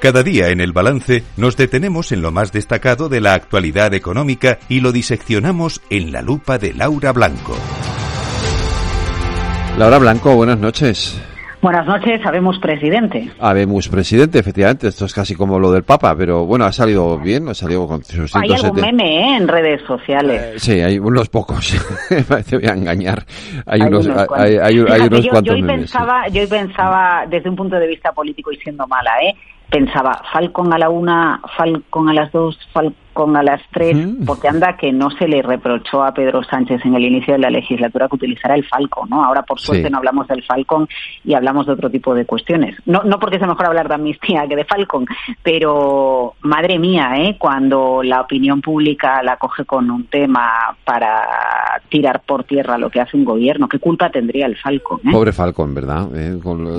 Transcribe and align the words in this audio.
Cada 0.00 0.22
día 0.22 0.50
en 0.50 0.60
el 0.60 0.72
balance 0.72 1.22
nos 1.38 1.56
detenemos 1.56 2.12
en 2.12 2.20
lo 2.20 2.30
más 2.30 2.52
destacado 2.52 3.08
de 3.08 3.22
la 3.22 3.32
actualidad 3.32 3.94
económica 3.94 4.58
y 4.68 4.80
lo 4.80 4.92
diseccionamos 4.92 5.80
en 5.88 6.12
la 6.12 6.20
lupa 6.20 6.58
de 6.58 6.74
Laura 6.74 7.12
Blanco. 7.12 7.56
Laura 9.78 9.98
Blanco, 9.98 10.36
buenas 10.36 10.58
noches. 10.58 11.18
Buenas 11.62 11.86
noches, 11.86 12.20
habemos 12.24 12.58
presidente. 12.58 13.30
Habemos 13.40 13.88
presidente, 13.88 14.38
efectivamente. 14.38 14.88
Esto 14.88 15.06
es 15.06 15.14
casi 15.14 15.34
como 15.34 15.58
lo 15.58 15.72
del 15.72 15.82
Papa, 15.82 16.14
pero 16.16 16.44
bueno, 16.44 16.66
ha 16.66 16.72
salido 16.72 17.18
bien, 17.18 17.48
ha 17.48 17.54
salido 17.54 17.88
con 17.88 18.04
sus 18.04 18.36
Hay 18.36 18.52
algún 18.52 18.80
meme 18.80 19.20
¿eh? 19.20 19.36
en 19.38 19.48
redes 19.48 19.80
sociales. 19.86 20.42
Eh, 20.42 20.58
sí, 20.58 20.80
hay 20.80 20.98
unos 20.98 21.30
pocos. 21.30 21.74
Me 22.10 22.22
voy 22.22 22.66
a 22.68 22.74
engañar. 22.74 23.24
Hay, 23.64 23.80
unos, 23.80 24.06
hay, 24.06 24.58
hay, 24.58 24.78
unos 24.78 25.24
yo, 25.24 25.30
cuantos 25.30 25.56
yo 25.56 25.62
hoy 25.62 25.62
Pensaba, 25.62 26.28
Yo 26.28 26.46
pensaba, 26.48 27.24
desde 27.28 27.48
un 27.48 27.56
punto 27.56 27.76
de 27.76 27.86
vista 27.86 28.12
político 28.12 28.52
y 28.52 28.56
siendo 28.58 28.86
mala, 28.86 29.10
¿eh? 29.22 29.34
Pensaba 29.70 30.22
Falcon 30.32 30.72
a 30.72 30.78
la 30.78 30.88
una, 30.88 31.40
Falcon 31.56 32.08
a 32.08 32.14
las 32.14 32.32
dos, 32.32 32.58
Falcon 32.72 33.05
a 33.36 33.42
las 33.42 33.62
tres, 33.72 33.96
porque 34.26 34.48
anda 34.48 34.76
que 34.76 34.92
no 34.92 35.10
se 35.10 35.26
le 35.26 35.42
reprochó 35.42 36.04
a 36.04 36.12
Pedro 36.12 36.42
Sánchez 36.44 36.84
en 36.84 36.94
el 36.94 37.04
inicio 37.04 37.34
de 37.34 37.40
la 37.40 37.50
legislatura 37.50 38.08
que 38.08 38.16
utilizara 38.16 38.54
el 38.54 38.66
Falcon, 38.66 39.08
¿no? 39.08 39.24
Ahora, 39.24 39.42
por 39.42 39.58
suerte, 39.58 39.88
no 39.88 39.98
hablamos 39.98 40.28
del 40.28 40.44
Falcon 40.44 40.86
y 41.24 41.34
hablamos 41.34 41.66
de 41.66 41.72
otro 41.72 41.90
tipo 41.90 42.14
de 42.14 42.26
cuestiones. 42.26 42.76
No, 42.84 43.02
no 43.04 43.18
porque 43.18 43.38
sea 43.38 43.46
mejor 43.46 43.66
hablar 43.66 43.88
de 43.88 43.94
amnistía 43.94 44.46
que 44.46 44.56
de 44.56 44.64
Falcon, 44.64 45.06
pero 45.42 46.34
madre 46.42 46.78
mía, 46.78 47.12
¿eh? 47.16 47.36
Cuando 47.38 48.02
la 48.02 48.20
opinión 48.20 48.60
pública 48.60 49.22
la 49.22 49.36
coge 49.36 49.64
con 49.64 49.90
un 49.90 50.06
tema 50.06 50.76
para 50.84 51.80
tirar 51.88 52.22
por 52.26 52.44
tierra 52.44 52.78
lo 52.78 52.90
que 52.90 53.00
hace 53.00 53.16
un 53.16 53.24
gobierno, 53.24 53.68
¿qué 53.68 53.78
culpa 53.78 54.10
tendría 54.10 54.46
el 54.46 54.56
Falcon? 54.56 55.00
Eh? 55.04 55.12
Pobre 55.12 55.32
Falcon, 55.32 55.74
¿verdad? 55.74 56.08
Eh, 56.14 56.38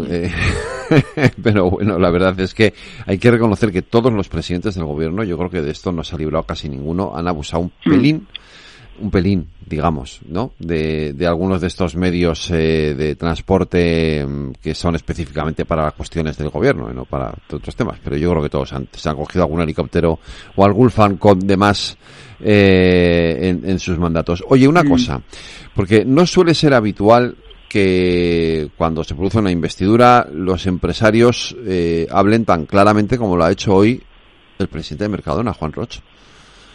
eh, 0.09 0.31
pero 1.44 1.69
bueno, 1.69 1.97
la 1.97 2.09
verdad 2.09 2.40
es 2.40 2.53
que 2.53 2.73
hay 3.06 3.17
que 3.17 3.31
reconocer 3.31 3.72
que 3.72 3.81
todos 3.81 4.14
los 4.14 4.30
presidentes 4.30 4.75
del 4.75 4.86
gobierno, 4.86 5.23
yo 5.23 5.38
creo 5.38 5.50
que 5.50 5.62
de 5.62 5.72
esto 5.72 5.92
no 5.92 6.03
se 6.03 6.17
casi 6.45 6.70
ninguno, 6.70 7.14
han 7.16 7.28
abusado 7.28 7.64
un 7.64 7.72
mm. 7.86 7.89
pelín, 7.89 8.28
un 9.00 9.11
pelín, 9.11 9.47
digamos, 9.66 10.22
¿no? 10.28 10.53
De, 10.59 11.14
de 11.14 11.28
algunos 11.28 11.61
de 11.61 11.67
estos 11.67 11.95
medios 11.95 12.50
eh, 12.52 12.95
de 12.95 13.16
transporte 13.16 14.25
mm, 14.25 14.53
que 14.61 14.73
son 14.73 14.95
específicamente 14.95 15.66
para 15.66 15.92
cuestiones 15.92 16.38
del 16.38 16.50
gobierno, 16.50 16.92
no 16.92 17.06
para 17.06 17.34
otros 17.52 17.75
temas. 17.75 18.00
Pero 18.03 18.17
yo 18.17 18.31
creo 18.31 18.44
que 18.44 18.50
todos 18.50 18.73
han, 18.73 18.88
se 18.92 19.09
han 19.09 19.16
cogido 19.16 19.44
algún 19.44 19.61
helicóptero 19.61 20.19
o 20.56 20.66
algún 20.66 20.89
con 21.19 21.39
de 21.39 21.58
más 21.58 21.97
eh, 22.39 23.58
en, 23.64 23.80
sus 23.80 23.97
mandatos. 23.97 24.44
Oye, 24.47 24.67
una 24.67 24.84
mm. 24.84 24.89
cosa, 24.89 25.22
porque 25.75 26.06
no 26.06 26.25
suele 26.25 26.53
ser 26.53 26.73
habitual 26.73 27.36
que 27.67 28.69
cuando 28.78 29.03
se 29.03 29.14
produce 29.14 29.39
una 29.39 29.52
investidura 29.52 30.25
los 30.31 30.66
empresarios 30.67 31.56
eh, 31.66 32.08
hablen 32.09 32.45
tan 32.45 32.66
claramente 32.66 33.17
como 33.17 33.36
lo 33.36 33.44
ha 33.44 33.52
hecho 33.52 33.75
hoy 33.75 34.02
el 34.58 34.67
presidente 34.67 35.03
de 35.03 35.09
Mercadona, 35.09 35.53
Juan 35.53 35.73
Roch. 35.73 36.00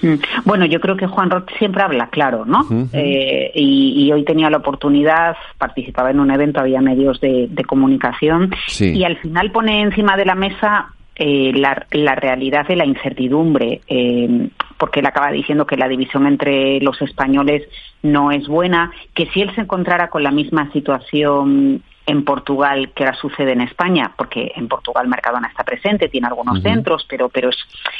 Mm. 0.02 0.14
Bueno, 0.44 0.66
yo 0.66 0.80
creo 0.80 0.96
que 0.96 1.06
Juan 1.06 1.30
Roch 1.30 1.48
siempre 1.58 1.82
habla 1.82 2.08
claro, 2.08 2.44
¿no? 2.44 2.66
Eh, 2.92 3.52
y, 3.54 4.10
hoy 4.12 4.24
tenía 4.24 4.50
la 4.50 4.58
oportunidad, 4.58 5.36
participaba 5.58 6.10
en 6.10 6.20
un 6.20 6.30
evento, 6.30 6.60
había 6.60 6.80
medios 6.80 7.20
de, 7.20 7.48
comunicación 7.66 8.52
y 8.80 9.04
al 9.04 9.16
final 9.18 9.52
pone 9.52 9.80
encima 9.80 10.16
de 10.16 10.24
la 10.26 10.34
mesa 10.34 10.92
eh, 11.14 11.52
la, 11.54 11.86
la, 11.92 12.14
realidad 12.16 12.66
de 12.66 12.76
la 12.76 12.84
incertidumbre, 12.84 13.80
eh, 13.86 14.48
porque 14.76 15.00
él 15.00 15.06
acaba 15.06 15.30
diciendo 15.30 15.66
que 15.66 15.76
la 15.76 15.88
división 15.88 16.26
entre 16.26 16.80
los 16.80 17.00
españoles 17.00 17.62
no 18.02 18.32
es 18.32 18.48
buena, 18.48 18.90
que 19.14 19.26
si 19.26 19.40
él 19.40 19.54
se 19.54 19.60
encontrara 19.62 20.08
con 20.08 20.22
la 20.22 20.32
misma 20.32 20.70
situación 20.72 21.82
en 22.06 22.24
Portugal 22.24 22.90
que 22.94 23.04
ahora 23.04 23.16
sucede 23.16 23.52
en 23.52 23.60
España, 23.60 24.12
porque 24.16 24.52
en 24.56 24.68
Portugal 24.68 25.08
Mercadona 25.08 25.48
está 25.48 25.64
presente, 25.64 26.08
tiene 26.08 26.26
algunos 26.26 26.62
centros, 26.62 27.06
pero 27.08 27.28
pero 27.28 27.50
es, 27.50 27.56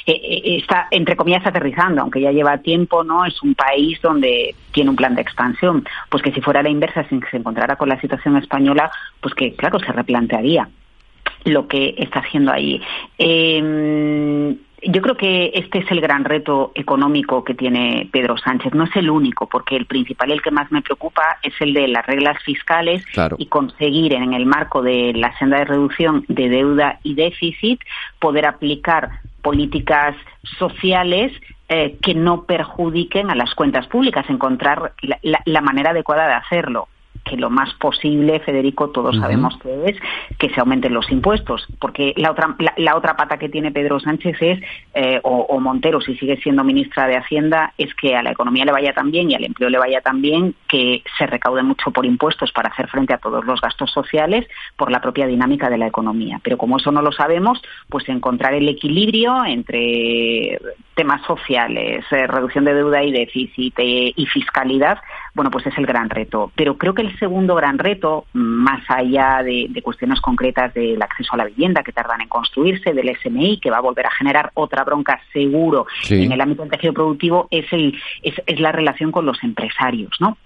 eh, 0.07 0.59
está 0.59 0.89
entre 0.91 1.17
comillas 1.17 1.47
aterrizando, 1.47 2.03
aunque 2.03 2.21
ya 2.21 2.33
lleva 2.33 2.59
tiempo, 2.59 3.05
no 3.05 3.25
es 3.25 3.41
un 3.43 3.55
país 3.55 4.01
donde 4.03 4.55
tiene 4.73 4.91
un 4.91 4.97
plan 4.97 5.15
de 5.15 5.23
expansión, 5.23 5.85
pues 6.09 6.23
que 6.23 6.33
si 6.33 6.41
fuera 6.41 6.63
la 6.63 6.69
inversa, 6.69 7.07
si 7.09 7.21
se 7.31 7.37
encontrara 7.37 7.77
con 7.77 7.89
la 7.89 8.01
situación 8.01 8.37
española, 8.37 8.91
pues 9.21 9.35
que 9.35 9.55
claro 9.55 9.79
se 9.79 9.93
replantearía 9.93 10.69
lo 11.45 11.67
que 11.69 11.95
está 11.99 12.21
haciendo 12.21 12.53
ahí. 12.53 12.81
Eh, 13.19 14.57
yo 14.85 15.01
creo 15.01 15.17
que 15.17 15.53
este 15.55 15.79
es 15.79 15.91
el 15.91 16.01
gran 16.01 16.25
reto 16.25 16.73
económico 16.75 17.45
que 17.45 17.55
tiene 17.55 18.09
Pedro 18.11 18.37
Sánchez. 18.37 18.75
No 18.75 18.85
es 18.85 18.97
el 18.97 19.11
único, 19.11 19.47
porque 19.47 19.77
el 19.77 19.87
principal 19.87 20.31
y 20.31 20.33
el 20.33 20.43
que 20.43 20.51
más 20.51 20.71
me 20.73 20.83
preocupa 20.83 21.39
es 21.43 21.55
el 21.61 21.73
de 21.73 21.89
las 21.89 22.05
reglas 22.07 22.43
fiscales 22.43 23.05
y 23.39 23.47
conseguir 23.47 24.13
en 24.13 24.33
el 24.33 24.47
marco 24.47 24.83
de 24.83 25.13
la 25.15 25.37
senda 25.39 25.59
de 25.59 25.67
reducción 25.67 26.25
de 26.29 26.49
deuda 26.49 26.99
y 27.03 27.15
déficit 27.15 27.81
poder 28.19 28.47
aplicar 28.47 29.11
políticas 29.43 30.17
sociales 30.59 31.33
eh, 31.69 31.97
que 32.03 32.15
no 32.15 32.45
perjudiquen 32.45 33.31
a 33.31 33.35
las 33.35 33.55
cuentas 33.55 33.87
públicas, 33.87 34.29
encontrar 34.29 34.93
la 35.23 35.61
manera 35.61 35.91
adecuada 35.91 36.27
de 36.27 36.35
hacerlo 36.35 36.89
que 37.33 37.39
lo 37.39 37.49
más 37.49 37.73
posible, 37.75 38.41
Federico, 38.41 38.91
todos 38.91 39.17
sabemos 39.17 39.57
que 39.63 39.89
es 39.89 39.97
que 40.39 40.51
se 40.51 40.61
aumenten 40.61 40.93
los 40.93 41.11
impuestos, 41.11 41.67
porque 41.81 42.13
la 42.19 42.31
otra 42.31 42.55
la, 42.77 42.95
otra 42.95 43.17
pata 43.17 43.39
que 43.39 43.49
tiene 43.49 43.73
Pedro 43.73 43.99
Sánchez 44.01 44.37
es 44.43 44.61
eh, 44.93 45.19
o, 45.23 45.59
Montero, 45.59 46.03
si 46.03 46.15
sigue 46.19 46.37
siendo 46.43 46.63
ministra 46.63 47.07
de 47.07 47.17
Hacienda, 47.17 47.73
es 47.79 47.95
que 47.95 48.15
a 48.17 48.23
la 48.23 48.33
economía 48.33 48.67
le 48.67 48.73
vaya 48.73 48.93
tan 48.93 49.11
bien 49.11 49.31
y 49.31 49.35
al 49.35 49.45
empleo 49.45 49.71
le 49.71 49.79
vaya 49.79 50.03
tan 50.03 50.21
bien 50.21 50.55
que 50.69 51.03
se 51.17 51.27
recaude 51.27 51.63
mucho 51.63 51.91
por 51.91 52.05
impuestos 52.05 52.53
para 52.53 52.69
hacer 52.69 52.89
frente 52.89 53.15
a 53.15 53.19
todos 53.19 53.47
los 53.47 53.63
gastos 53.63 53.91
sociales 53.91 54.47
por 54.77 54.91
la 54.91 55.01
propia 55.01 55.27
dinámica 55.27 55.71
de 55.71 55.79
la 55.79 55.87
economía. 55.87 56.39
Pero 56.45 56.59
como 56.59 56.77
eso 56.77 56.93
no 56.93 57.01
lo 57.01 57.13
sabemos, 57.13 57.63
pues 57.89 58.07
encontrar 58.11 58.53
el 58.53 58.69
equilibrio 58.69 59.43
entre 59.47 60.61
temas 60.95 61.23
sociales, 61.27 62.05
eh, 62.11 62.27
reducción 62.27 62.65
de 62.65 62.75
deuda 62.75 63.03
y 63.03 63.13
déficit 63.13 63.75
eh, 63.79 64.13
y 64.15 64.27
fiscalidad, 64.27 64.99
bueno, 65.35 65.51
pues 65.51 65.67
es 65.67 65.77
el 65.79 65.87
gran 65.87 66.11
reto. 66.11 66.53
Pero 66.55 66.77
creo 66.77 66.95
que 66.95 67.03
el 67.03 67.19
segundo 67.19 67.55
gran 67.55 67.79
reto, 67.79 68.27
más 68.33 68.83
allá 68.89 69.43
de, 69.43 69.71
cuestiones 69.83 70.21
concretas 70.21 70.75
del 70.75 71.01
acceso 71.01 71.35
a 71.35 71.39
la 71.39 71.45
vivienda 71.47 71.83
que 71.83 71.93
tardan 71.93 72.21
en 72.21 72.29
construirse, 72.29 72.93
del 72.93 73.17
SMI, 73.17 73.59
que 73.59 73.71
va 73.71 73.79
a 73.79 73.83
volver 73.83 74.07
a 74.07 74.11
generar 74.11 74.51
otra 74.55 74.85
bronca 74.85 75.21
seguro 75.33 75.87
en 76.09 76.31
el 76.31 76.41
ámbito 76.41 76.63
del 76.63 76.71
tejido 76.71 76.93
productivo, 76.93 77.49
es, 77.51 77.73
el, 77.73 77.99
es, 78.23 78.35
es 78.47 78.61
la 78.61 78.73
relación 78.73 79.11
con 79.11 79.27
los 79.27 79.43
empresarios, 79.43 80.13
¿no? 80.21 80.37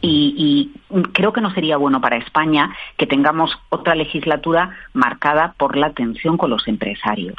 Y, 0.00 0.70
y, 0.90 1.02
creo 1.12 1.32
que 1.32 1.40
no 1.40 1.52
sería 1.52 1.76
bueno 1.76 2.00
para 2.00 2.18
España 2.18 2.72
que 2.96 3.06
tengamos 3.06 3.50
otra 3.68 3.96
legislatura 3.96 4.76
marcada 4.92 5.54
por 5.56 5.76
la 5.76 5.90
tensión 5.90 6.36
con 6.36 6.50
los 6.50 6.68
empresarios. 6.68 7.34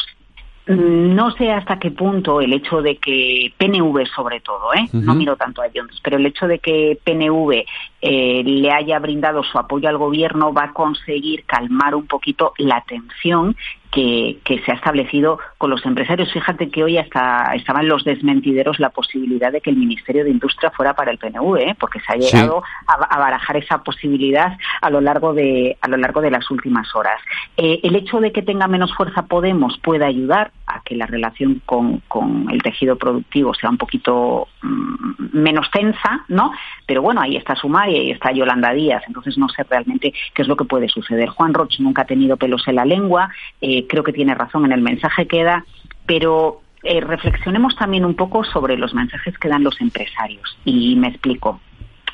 No 0.69 1.31
sé 1.31 1.51
hasta 1.51 1.79
qué 1.79 1.89
punto 1.89 2.41
el 2.41 2.53
hecho 2.53 2.83
de 2.83 2.97
que 2.97 3.51
PNV, 3.57 4.05
sobre 4.15 4.39
todo, 4.39 4.71
¿eh? 4.75 4.87
no 4.93 5.15
miro 5.15 5.35
tanto 5.35 5.63
a 5.63 5.67
Jones, 5.73 5.99
pero 6.03 6.17
el 6.17 6.27
hecho 6.27 6.47
de 6.47 6.59
que 6.59 6.99
PNV 7.03 7.65
eh, 8.01 8.43
le 8.45 8.71
haya 8.71 8.99
brindado 8.99 9.41
su 9.43 9.57
apoyo 9.57 9.89
al 9.89 9.97
gobierno 9.97 10.53
va 10.53 10.65
a 10.65 10.73
conseguir 10.73 11.43
calmar 11.45 11.95
un 11.95 12.05
poquito 12.05 12.53
la 12.59 12.81
tensión 12.81 13.55
que, 13.91 14.39
se 14.65 14.71
ha 14.71 14.75
establecido 14.75 15.39
con 15.57 15.69
los 15.69 15.85
empresarios. 15.85 16.31
Fíjate 16.31 16.69
que 16.69 16.83
hoy 16.83 16.97
hasta 16.97 17.53
estaban 17.55 17.87
los 17.87 18.03
desmentideros 18.03 18.79
la 18.79 18.89
posibilidad 18.89 19.51
de 19.51 19.61
que 19.61 19.69
el 19.69 19.77
Ministerio 19.77 20.23
de 20.23 20.29
Industria 20.29 20.71
fuera 20.71 20.93
para 20.93 21.11
el 21.11 21.17
PNV, 21.17 21.57
¿eh? 21.57 21.75
porque 21.79 21.99
se 21.99 22.13
ha 22.13 22.15
llegado 22.15 22.63
a, 22.85 23.17
barajar 23.17 23.57
esa 23.57 23.83
posibilidad 23.83 24.57
a 24.81 24.89
lo 24.89 25.01
largo 25.01 25.33
de 25.33 25.77
a 25.81 25.87
lo 25.87 25.97
largo 25.97 26.21
de 26.21 26.31
las 26.31 26.49
últimas 26.51 26.95
horas. 26.95 27.19
Eh, 27.57 27.79
el 27.83 27.95
hecho 27.95 28.19
de 28.19 28.31
que 28.31 28.41
tenga 28.41 28.67
menos 28.67 28.93
fuerza 28.95 29.23
Podemos 29.23 29.77
puede 29.79 30.05
ayudar 30.05 30.51
a 30.58 30.58
que 30.89 30.95
la 30.95 31.05
relación 31.05 31.61
con, 31.67 32.01
el 32.49 32.63
tejido 32.63 32.97
productivo 32.97 33.53
sea 33.53 33.69
un 33.69 33.77
poquito 33.77 34.47
mm, 34.63 35.37
menos 35.37 35.69
tensa, 35.69 36.25
¿no? 36.27 36.51
Pero 36.87 37.03
bueno, 37.03 37.21
ahí 37.21 37.35
está 37.37 37.55
Sumar 37.55 37.87
y 37.89 37.95
ahí 37.95 38.11
está 38.11 38.31
Yolanda 38.31 38.73
Díaz, 38.73 39.03
entonces 39.05 39.37
no 39.37 39.47
sé 39.49 39.63
realmente 39.69 40.11
qué 40.33 40.41
es 40.41 40.47
lo 40.47 40.57
que 40.57 40.65
puede 40.65 40.89
suceder. 40.89 41.29
Juan 41.29 41.53
Roch 41.53 41.79
nunca 41.79 42.01
ha 42.01 42.05
tenido 42.05 42.37
pelos 42.37 42.67
en 42.67 42.75
la 42.75 42.85
lengua. 42.85 43.29
Eh, 43.61 43.85
creo 43.87 44.03
que 44.03 44.13
tiene 44.13 44.33
razón 44.33 44.65
en 44.65 44.71
el 44.71 44.81
mensaje 44.81 45.27
que 45.27 45.43
da, 45.43 45.63
pero 46.07 46.61
eh, 46.81 47.01
reflexionemos 47.01 47.75
también 47.75 48.03
un 48.03 48.15
poco 48.15 48.43
sobre 48.43 48.75
los 48.75 48.95
mensajes 48.95 49.37
que 49.37 49.47
dan 49.47 49.63
los 49.63 49.79
empresarios. 49.81 50.57
Y 50.65 50.95
me 50.95 51.09
explico. 51.09 51.61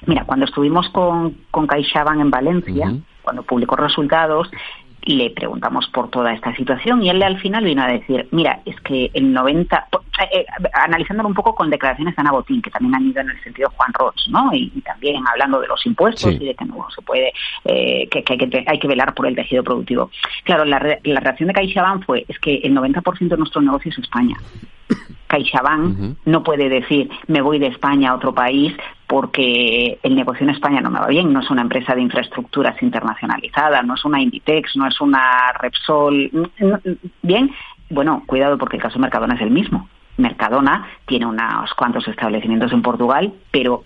Mira, 0.06 0.26
cuando 0.26 0.46
estuvimos 0.46 0.90
con, 0.90 1.38
con 1.50 1.66
CaixaBank 1.66 2.20
en 2.20 2.30
Valencia, 2.30 2.94
cuando 3.22 3.44
publicó 3.44 3.78
resultados, 3.78 4.50
le 5.06 5.30
preguntamos 5.30 5.88
por 5.90 6.10
toda 6.10 6.34
esta 6.34 6.56
situación 6.56 7.04
y 7.04 7.10
él 7.10 7.22
al 7.22 7.40
final 7.40 7.64
vino 7.64 7.84
a 7.84 7.88
decir, 7.88 8.28
mira, 8.32 8.62
es 8.66 8.80
que 8.82 9.12
el 9.14 9.32
90, 9.32 9.88
eh, 10.32 10.46
analizándolo 10.74 11.30
un 11.30 11.36
poco 11.36 11.56
con 11.56 11.70
declaraciones 11.70 12.16
de 12.16 12.22
Ana 12.22 12.32
Botín, 12.32 12.62
que 12.62 12.72
también 12.72 12.96
han 12.96 13.08
ido 13.08 13.22
en 13.22 13.30
el 13.30 13.44
sentido 13.44 13.70
Juan 13.76 13.94
Roch, 13.94 14.28
¿no? 14.30 14.54
Y, 14.54 14.70
también 14.82 15.24
hablando 15.28 15.60
de 15.60 15.68
los 15.68 15.86
impuestos 15.86 16.34
y 16.34 16.46
de 16.46 16.54
que 16.54 16.66
no 16.66 16.88
se 16.94 17.02
puede, 17.02 17.34
eh, 17.66 18.08
que, 18.10 18.24
hay, 18.28 18.38
que, 18.38 18.64
hay 18.68 18.80
que 18.80 18.88
velar 18.88 19.14
por 19.14 19.28
el 19.28 19.36
tejido 19.36 19.64
productivo. 19.64 20.12
Claro, 20.44 20.64
la, 20.64 20.80
la 21.04 21.20
reacción 21.20 21.48
de 21.48 21.54
CaixaBank 21.54 22.06
fue, 22.06 22.26
es 22.28 22.40
que 22.40 22.56
el 22.58 22.74
90% 22.76 23.28
de 23.28 23.38
nuestro 23.38 23.62
negocio 23.62 23.92
es 23.92 23.98
España. 23.98 24.38
CaixaBank 25.28 26.18
no 26.26 26.44
puede 26.44 26.70
decir 26.70 27.10
me 27.28 27.42
voy 27.42 27.60
de 27.60 27.68
España 27.68 28.12
a 28.12 28.16
otro 28.16 28.34
país 28.34 28.74
porque 29.08 30.00
el 30.02 30.16
negocio 30.16 30.44
en 30.44 30.52
España 30.52 30.82
no 30.82 30.90
me 30.90 31.00
va 31.00 31.08
bien, 31.08 31.32
no 31.32 31.40
es 31.40 31.50
una 31.50 31.62
empresa 31.62 31.94
de 31.96 32.02
infraestructuras 32.02 32.82
internacionalizada, 32.82 33.82
no 33.82 33.96
es 33.96 34.06
una 34.06 34.22
Inditex, 34.22 34.76
no 34.76 34.88
es 34.88 35.00
una 35.00 35.52
Repsol, 35.60 36.50
bien, 37.22 37.52
bueno, 37.90 38.24
cuidado 38.26 38.58
porque 38.58 38.78
el 38.78 38.84
caso 38.84 39.00
Mercadona 39.00 39.36
es 39.36 39.42
el 39.42 39.52
mismo. 39.52 39.88
Mercadona 40.18 40.88
tiene 41.06 41.26
unos 41.26 41.74
cuantos 41.74 42.08
establecimientos 42.08 42.72
en 42.72 42.82
Portugal, 42.82 43.34
pero 43.52 43.84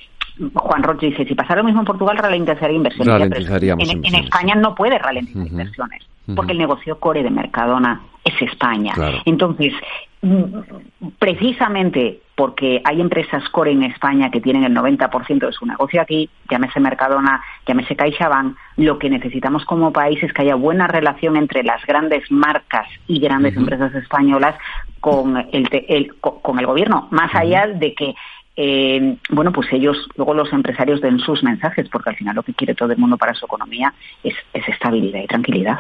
Juan 0.54 0.84
Roche 0.84 1.08
dice, 1.08 1.26
si 1.26 1.36
pasara 1.36 1.62
lo 1.62 1.66
mismo 1.66 1.82
en 1.82 1.86
Portugal, 1.86 2.18
ralentizaría 2.18 2.78
inversiones. 2.78 3.32
En, 3.80 4.06
en, 4.06 4.16
España 4.16 4.56
no 4.56 4.74
puede 4.74 4.98
ralentizar 4.98 5.48
inversiones, 5.48 6.08
porque 6.36 6.54
el 6.54 6.60
negocio 6.60 7.00
core 7.00 7.24
de 7.24 7.30
Mercadona 7.30 8.02
es 8.24 8.42
España. 8.42 8.94
Entonces, 9.26 9.74
mm, 10.22 11.08
precisamente 11.18 12.22
porque 12.40 12.82
hay 12.86 13.02
empresas 13.02 13.44
core 13.50 13.72
en 13.72 13.84
España 13.84 14.32
que 14.32 14.40
tienen 14.40 14.64
el 14.64 14.74
90% 14.74 15.46
de 15.46 15.52
su 15.52 15.66
negocio 15.66 16.02
aquí, 16.02 16.30
llámese 16.50 16.80
Mercadona, 16.80 17.44
llámese 17.68 17.98
CaixaBank, 17.98 18.56
lo 18.78 18.98
que 18.98 19.10
necesitamos 19.10 19.66
como 19.66 19.92
país 19.92 20.24
es 20.24 20.32
que 20.32 20.44
haya 20.44 20.56
buena 20.56 20.88
relación 20.88 21.36
entre 21.36 21.64
las 21.64 21.86
grandes 21.86 22.32
marcas 22.32 22.88
y 23.08 23.20
grandes 23.20 23.58
empresas 23.58 23.94
españolas 23.94 24.56
con 25.02 25.36
el, 25.52 26.14
con 26.22 26.60
el 26.60 26.66
gobierno, 26.66 27.10
más 27.12 27.36
allá 27.36 27.68
de 27.68 27.94
que 27.94 28.16
eh, 28.56 29.18
bueno, 29.32 29.52
pues 29.52 29.68
ellos, 29.74 29.98
luego 30.16 30.34
los 30.34 30.54
empresarios 30.54 31.02
den 31.02 31.20
sus 31.20 31.44
mensajes, 31.44 31.90
porque 31.90 32.12
al 32.12 32.16
final 32.16 32.38
lo 32.38 32.44
que 32.44 32.54
quiere 32.54 32.74
todo 32.74 32.94
el 32.94 32.98
mundo 32.98 33.18
para 33.18 33.34
su 33.34 33.46
economía 33.46 33.94
es, 34.24 34.36
estabilidad 34.54 35.22
y 35.24 35.28
tranquilidad. 35.28 35.80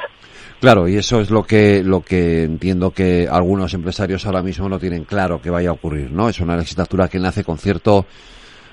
Claro, 0.60 0.88
y 0.88 0.98
eso 0.98 1.22
es 1.22 1.32
lo 1.32 1.44
que, 1.44 1.84
lo 1.84 2.02
que 2.02 2.44
entiendo 2.44 2.92
que 2.92 3.28
algunos 3.32 3.74
empresarios 3.74 4.26
ahora 4.26 4.42
mismo 4.42 4.68
no 4.68 4.78
tienen 4.78 5.06
claro 5.06 5.42
que 5.42 5.50
vaya 5.50 5.70
a 5.70 5.74
ocurrir, 5.74 6.12
¿no? 6.12 6.28
Es 6.28 6.40
una 6.42 6.58
legislatura 6.58 7.08
que 7.08 7.18
nace 7.18 7.46
con 7.46 7.58
cierto, 7.58 8.06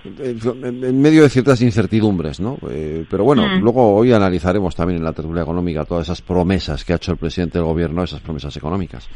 en 0.04 1.00
medio 1.00 1.22
de 1.22 1.28
ciertas 1.28 1.62
incertidumbres, 1.62 2.40
¿no? 2.40 2.58
Eh, 2.68 3.04
pero 3.08 3.22
bueno, 3.22 3.46
mm. 3.46 3.60
luego 3.60 3.94
hoy 3.94 4.12
analizaremos 4.12 4.74
también 4.74 4.98
en 4.98 5.04
la 5.04 5.12
tertulia 5.12 5.42
económica 5.42 5.84
todas 5.84 6.06
esas 6.08 6.22
promesas 6.22 6.84
que 6.84 6.92
ha 6.92 6.96
hecho 6.96 7.12
el 7.12 7.18
presidente 7.18 7.58
del 7.58 7.66
gobierno, 7.66 8.02
esas 8.02 8.20
promesas 8.20 8.56
económicas. 8.56 9.08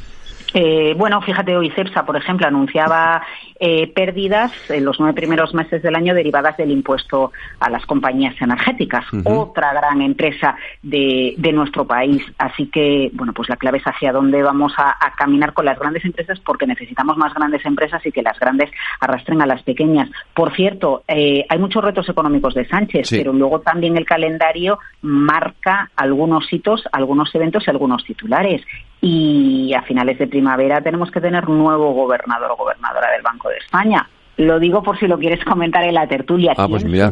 Eh, 0.55 0.95
bueno, 0.97 1.21
fíjate, 1.21 1.57
hoy 1.57 1.71
CEPSA, 1.71 2.05
por 2.05 2.17
ejemplo, 2.17 2.47
anunciaba 2.47 3.23
eh, 3.63 3.93
pérdidas 3.93 4.51
en 4.71 4.87
los 4.87 4.99
nueve 4.99 5.13
primeros 5.13 5.53
meses 5.53 5.83
del 5.83 5.95
año 5.95 6.15
derivadas 6.15 6.57
del 6.57 6.71
impuesto 6.71 7.31
a 7.59 7.69
las 7.69 7.85
compañías 7.85 8.35
energéticas, 8.41 9.05
otra 9.25 9.75
gran 9.75 10.01
empresa 10.01 10.57
de, 10.83 11.35
nuestro 11.53 11.87
país. 11.87 12.23
Así 12.39 12.69
que, 12.69 13.11
bueno, 13.13 13.35
pues 13.35 13.51
la 13.51 13.57
clave 13.57 13.77
es 13.77 13.85
hacia 13.85 14.13
dónde 14.13 14.43
vamos 14.43 14.73
a, 14.79 14.97
caminar 15.19 15.53
con 15.53 15.67
las 15.67 15.79
grandes 15.79 16.05
empresas 16.07 16.41
porque 16.41 16.67
necesitamos 16.67 17.19
más 17.19 17.35
grandes 17.35 17.63
empresas 17.67 18.01
y 18.07 18.13
que 18.13 18.23
las 18.23 18.39
grandes 18.39 18.71
arrastren 18.99 19.43
a 19.43 19.47
las 19.47 19.63
pequeñas. 19.63 20.09
Por 20.33 20.55
cierto, 20.55 21.03
eh, 21.07 21.45
hay 21.47 21.59
muchos 21.59 21.85
retos 21.85 22.09
económicos 22.09 22.55
de 22.55 22.67
Sánchez, 22.67 23.11
pero 23.11 23.35
luego 23.35 23.61
también 23.61 23.99
el 23.99 24.07
calendario 24.07 24.79
marca 25.03 25.91
algunos 25.97 26.51
hitos, 26.51 26.85
algunos 26.93 27.35
eventos 27.35 27.67
y 27.67 27.71
algunos 27.71 28.05
titulares 28.05 28.63
y 29.01 29.73
a 29.75 29.83
finales 29.83 30.19
de 30.19 30.27
primavera 30.27 30.83
tenemos 30.83 31.11
que 31.11 31.21
tener 31.21 31.49
nuevo 31.49 31.93
gobernador 31.93 32.51
o 32.51 32.57
gobernadora 32.57 33.11
del 33.13 33.23
Banco 33.23 33.49
de 33.51 33.59
España. 33.59 34.09
Lo 34.37 34.59
digo 34.59 34.83
por 34.83 34.99
si 34.99 35.07
lo 35.07 35.19
quieres 35.19 35.45
comentar 35.45 35.85
en 35.85 35.93
la 35.93 36.07
tertulia. 36.07 36.55
Ah, 36.57 36.67
pues 36.67 36.83
mira, 36.83 37.11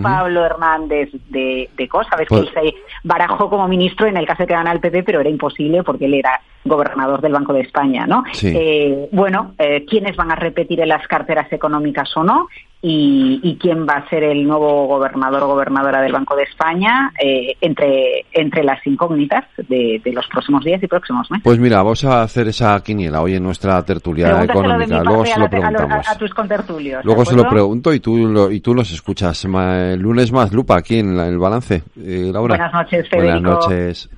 Pablo 0.00 0.44
Hernández 0.44 1.10
de, 1.28 1.68
de 1.76 1.88
COS? 1.88 2.06
Sabes 2.08 2.28
que 2.28 2.34
él 2.36 2.48
pues 2.52 2.72
se 2.72 2.74
barajó 3.02 3.50
como 3.50 3.66
ministro 3.66 4.06
en 4.06 4.16
el 4.16 4.24
caso 4.24 4.44
de 4.44 4.46
que 4.46 4.54
gana 4.54 4.70
el 4.70 4.78
PP, 4.78 5.02
pero 5.02 5.20
era 5.20 5.28
imposible 5.28 5.82
porque 5.82 6.04
él 6.04 6.14
era 6.14 6.40
gobernador 6.64 7.20
del 7.20 7.32
Banco 7.32 7.52
de 7.52 7.62
España, 7.62 8.06
¿no? 8.06 8.22
Eh, 8.40 9.08
bueno, 9.10 9.54
eh, 9.58 9.84
¿quiénes 9.84 10.14
van 10.14 10.30
a 10.30 10.36
repetir 10.36 10.80
en 10.80 10.88
las 10.88 11.06
carteras 11.08 11.52
económicas 11.52 12.16
o 12.16 12.22
no? 12.22 12.46
Y, 12.86 13.56
quién 13.60 13.86
va 13.86 13.94
a 13.94 14.08
ser 14.10 14.22
el 14.24 14.46
nuevo 14.46 14.86
gobernador 14.86 15.44
o 15.44 15.46
gobernadora 15.48 16.02
del 16.02 16.12
Banco 16.12 16.36
de 16.36 16.42
España 16.42 17.10
eh, 17.18 17.56
entre, 17.62 18.26
entre 18.32 18.62
las 18.62 18.86
incógnitas 18.86 19.44
de, 19.56 20.02
los 20.04 20.26
próximos 20.28 20.62
días 20.64 20.82
y 20.82 20.86
próximos 20.86 21.30
meses. 21.30 21.42
Pues 21.42 21.58
mira, 21.58 21.78
vamos 21.78 22.04
a 22.04 22.22
hacer 22.22 22.48
esa 22.48 22.78
quiniela 22.82 23.22
hoy 23.22 23.36
en 23.36 23.42
nuestra 23.42 23.82
tertulia 23.84 24.44
económica. 24.44 25.02
Luego 25.02 25.24
se 25.24 25.40
lo 25.40 25.48
preguntamos. 25.48 26.06
A, 26.06 26.18
tus 26.18 26.34
contertulios. 26.34 27.02
Luego 27.04 27.24
se 27.24 27.34
lo 27.34 27.48
pregunto 27.48 27.92
y 27.94 28.00
tú, 28.00 28.18
lo, 28.28 28.50
y 28.50 28.60
tú 28.60 28.74
los 28.74 28.92
escuchas. 28.92 29.44
El 29.44 30.00
lunes 30.00 30.30
más 30.30 30.52
lupa 30.52 30.76
aquí 30.76 30.98
en, 30.98 31.18
el 31.18 31.38
balance. 31.38 31.84
Eh, 31.98 32.30
Laura. 32.32 32.56
Buenas 32.56 32.72
noches, 32.74 33.08
Federico. 33.08 33.40
Buenas 33.40 33.42
noches. 33.42 34.10